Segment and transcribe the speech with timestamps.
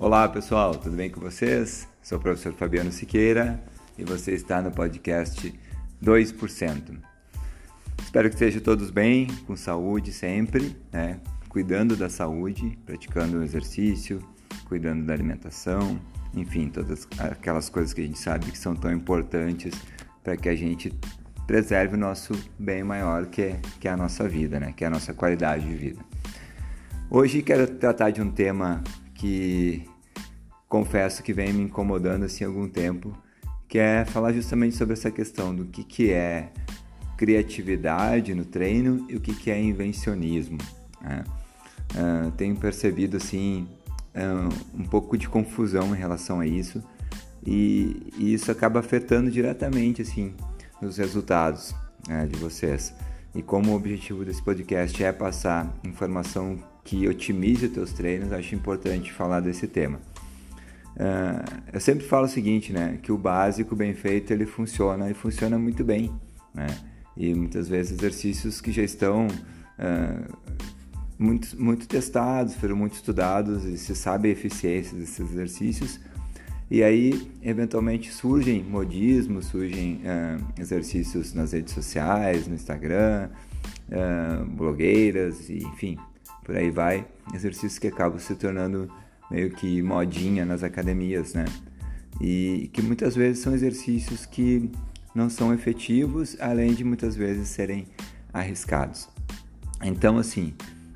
[0.00, 1.88] Olá pessoal, tudo bem com vocês?
[2.00, 3.60] Sou o professor Fabiano Siqueira
[3.98, 5.52] e você está no podcast
[6.00, 7.00] 2%.
[8.00, 11.18] Espero que estejam todos bem, com saúde sempre, né?
[11.48, 14.22] cuidando da saúde, praticando o exercício,
[14.68, 16.00] cuidando da alimentação,
[16.32, 19.74] enfim, todas aquelas coisas que a gente sabe que são tão importantes
[20.22, 20.96] para que a gente
[21.44, 24.72] preserve o nosso bem maior que é, que é a nossa vida, né?
[24.76, 26.04] que é a nossa qualidade de vida.
[27.10, 28.80] Hoje quero tratar de um tema
[29.18, 29.84] que
[30.68, 33.16] confesso que vem me incomodando assim há algum tempo,
[33.66, 36.52] que é falar justamente sobre essa questão do que, que é
[37.16, 40.58] criatividade no treino e o que, que é invencionismo.
[41.00, 41.24] Né?
[41.94, 43.66] Uh, tenho percebido assim
[44.14, 46.82] uh, um pouco de confusão em relação a isso
[47.44, 50.34] e, e isso acaba afetando diretamente assim
[50.82, 51.74] os resultados
[52.06, 52.94] né, de vocês.
[53.34, 58.54] E como o objetivo desse podcast é passar informação que otimize os teus treinos, acho
[58.54, 60.00] importante falar desse tema.
[60.96, 65.14] Uh, eu sempre falo o seguinte, né, que o básico bem feito ele funciona e
[65.14, 66.12] funciona muito bem,
[66.52, 66.66] né?
[67.16, 70.36] E muitas vezes exercícios que já estão uh,
[71.18, 76.00] muito, muito testados, foram muito estudados e se sabe a eficiência desses exercícios.
[76.70, 83.30] E aí, eventualmente, surgem modismos, surgem uh, exercícios nas redes sociais, no Instagram,
[84.54, 85.96] blogueiras, e, enfim,
[86.44, 88.90] por aí vai, exercícios que acabam se tornando
[89.30, 91.44] meio que modinha nas academias, né?
[92.20, 94.70] E que muitas vezes são exercícios que
[95.14, 97.86] não são efetivos, além de muitas vezes serem
[98.32, 99.08] arriscados.
[99.82, 100.54] Então, assim,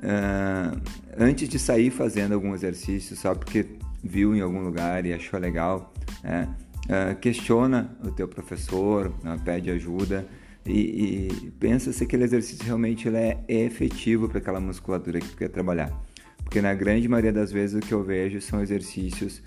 [0.00, 0.80] uh,
[1.16, 3.66] antes de sair fazendo algum exercício só porque
[4.02, 6.48] viu em algum lugar e achou legal, né?
[6.84, 10.26] uh, questiona o teu professor, uh, pede ajuda
[10.66, 15.36] e, e pensa se aquele exercício realmente ele é efetivo para aquela musculatura que tu
[15.36, 15.92] quer trabalhar.
[16.44, 19.42] Porque na grande maioria das vezes o que eu vejo são exercícios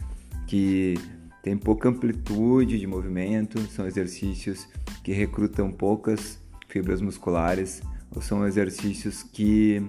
[0.47, 0.95] que
[1.43, 4.67] têm pouca amplitude de movimento, são exercícios
[5.03, 7.81] que recrutam poucas fibras musculares,
[8.13, 9.81] ou são exercícios que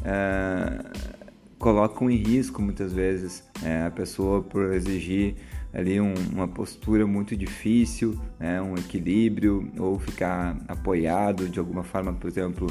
[0.00, 1.22] uh,
[1.58, 5.36] colocam em risco muitas vezes né, a pessoa por exigir
[5.72, 12.12] ali um, uma postura muito difícil, né, um equilíbrio ou ficar apoiado de alguma forma,
[12.12, 12.66] por exemplo,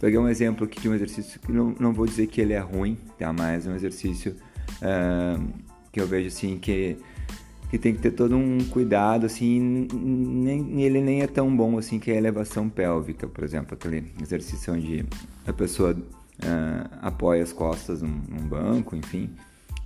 [0.00, 2.58] peguei um exemplo aqui de um exercício que não, não vou dizer que ele é
[2.58, 4.34] ruim, tá, mas é um exercício
[4.82, 5.48] uh,
[5.92, 6.96] que eu vejo assim que
[7.70, 12.00] que tem que ter todo um cuidado assim, nem, ele nem é tão bom assim
[12.00, 15.06] que é a elevação pélvica, por exemplo, aquele exercício onde
[15.46, 19.30] a pessoa uh, apoia as costas num, num banco, enfim,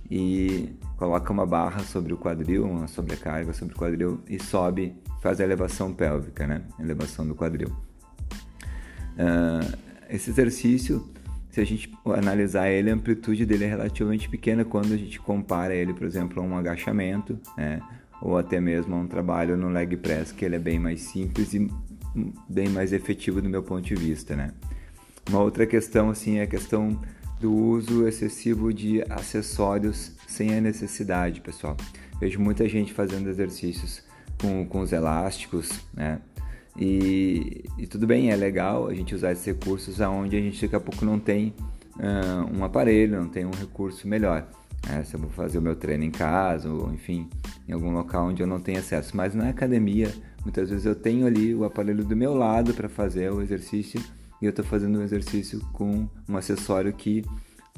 [0.09, 5.39] e coloca uma barra sobre o quadril, uma sobrecarga sobre o quadril e sobe, faz
[5.39, 6.63] a elevação pélvica, né?
[6.79, 7.69] Elevação do quadril.
[9.13, 11.09] Uh, esse exercício,
[11.49, 15.73] se a gente analisar ele, a amplitude dele é relativamente pequena quando a gente compara
[15.73, 17.81] ele, por exemplo, a um agachamento, né?
[18.21, 21.53] Ou até mesmo a um trabalho no leg press, que ele é bem mais simples
[21.53, 21.69] e
[22.49, 24.51] bem mais efetivo do meu ponto de vista, né?
[25.29, 26.99] Uma outra questão, assim, é a questão
[27.39, 31.75] do uso excessivo de acessórios sem a necessidade, pessoal.
[32.19, 34.03] Vejo muita gente fazendo exercícios
[34.39, 36.19] com, com os elásticos, né?
[36.77, 40.75] E, e, tudo bem, é legal a gente usar esses recursos aonde a gente daqui
[40.75, 41.53] a pouco não tem
[41.95, 44.45] uh, um aparelho, não tem um recurso melhor.
[44.87, 45.03] Né?
[45.03, 47.29] Se eu vou fazer o meu treino em casa ou enfim,
[47.67, 49.15] em algum local onde eu não tenho acesso.
[49.15, 53.31] Mas na academia, muitas vezes eu tenho ali o aparelho do meu lado para fazer
[53.31, 54.01] o exercício
[54.41, 57.23] e eu estou fazendo um exercício com um acessório que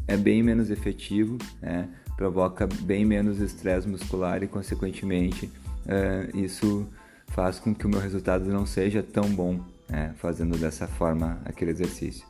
[0.08, 1.88] é bem menos efetivo, né?
[2.16, 5.52] provoca bem menos estresse muscular e, consequentemente,
[5.86, 6.88] uh, isso
[7.28, 10.14] faz com que o meu resultado não seja tão bom né?
[10.18, 12.26] fazendo dessa forma aquele exercício.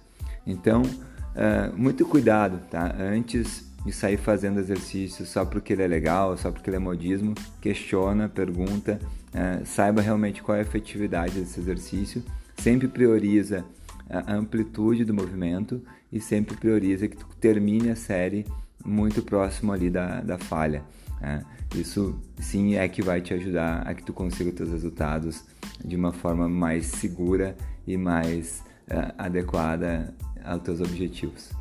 [0.45, 2.95] Então, uh, muito cuidado, tá?
[2.99, 7.33] Antes de sair fazendo exercício só porque ele é legal, só porque ele é modismo,
[7.61, 8.99] questiona, pergunta,
[9.33, 12.23] uh, saiba realmente qual é a efetividade desse exercício,
[12.57, 13.65] sempre prioriza
[14.09, 15.81] a amplitude do movimento
[16.11, 18.45] e sempre prioriza que tu termine a série
[18.85, 20.83] muito próximo ali da, da falha.
[21.21, 21.43] Né?
[21.75, 25.43] Isso sim é que vai te ajudar a que tu consiga os teus resultados
[25.83, 30.13] de uma forma mais segura e mais uh, adequada
[30.43, 31.51] aos teus objetivos.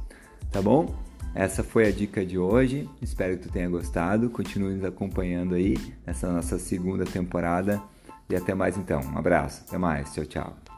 [0.51, 0.95] Tá bom?
[1.35, 2.89] Essa foi a dica de hoje.
[3.03, 4.31] Espero que tu tenha gostado.
[4.31, 5.77] Continue nos acompanhando aí
[6.07, 7.83] nessa nossa segunda temporada.
[8.31, 9.01] E até mais então.
[9.01, 9.63] Um abraço.
[9.69, 10.13] Até mais.
[10.15, 10.76] Tchau, tchau.